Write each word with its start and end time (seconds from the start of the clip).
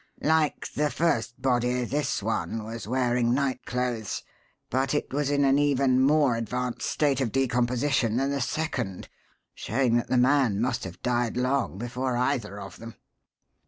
Like 0.23 0.67
the 0.73 0.89
first 0.89 1.39
body, 1.39 1.83
this 1.85 2.23
one 2.23 2.63
was 2.63 2.87
wearing 2.87 3.35
night 3.35 3.67
clothes; 3.67 4.23
but 4.71 4.95
it 4.95 5.13
was 5.13 5.29
in 5.29 5.43
an 5.45 5.59
even 5.59 6.01
more 6.01 6.35
advanced 6.35 6.89
state 6.89 7.21
of 7.21 7.31
decomposition 7.31 8.17
than 8.17 8.31
the 8.31 8.41
second, 8.41 9.09
showing 9.53 9.97
that 9.97 10.07
the 10.07 10.17
man 10.17 10.59
must 10.59 10.85
have 10.85 11.03
died 11.03 11.37
long 11.37 11.77
before 11.77 12.17
either 12.17 12.59
of 12.59 12.77
them!" 12.79 12.95